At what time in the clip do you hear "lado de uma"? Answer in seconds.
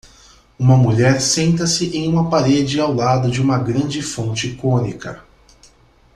2.91-3.59